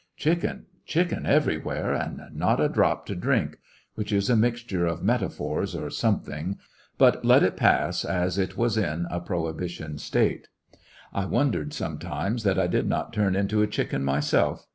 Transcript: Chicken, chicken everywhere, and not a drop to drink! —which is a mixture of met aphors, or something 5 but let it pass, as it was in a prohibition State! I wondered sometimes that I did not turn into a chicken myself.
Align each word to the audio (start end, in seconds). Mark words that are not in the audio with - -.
Chicken, 0.17 0.65
chicken 0.83 1.27
everywhere, 1.27 1.93
and 1.93 2.23
not 2.33 2.59
a 2.59 2.67
drop 2.67 3.05
to 3.05 3.13
drink! 3.13 3.59
—which 3.93 4.11
is 4.11 4.31
a 4.31 4.35
mixture 4.35 4.87
of 4.87 5.03
met 5.03 5.21
aphors, 5.21 5.79
or 5.79 5.91
something 5.91 6.55
5 6.55 6.63
but 6.97 7.23
let 7.23 7.43
it 7.43 7.55
pass, 7.55 8.03
as 8.03 8.39
it 8.39 8.57
was 8.57 8.77
in 8.79 9.05
a 9.11 9.21
prohibition 9.21 9.99
State! 9.99 10.47
I 11.13 11.25
wondered 11.25 11.71
sometimes 11.71 12.41
that 12.45 12.57
I 12.57 12.65
did 12.65 12.87
not 12.89 13.13
turn 13.13 13.35
into 13.35 13.61
a 13.61 13.67
chicken 13.67 14.03
myself. 14.03 14.65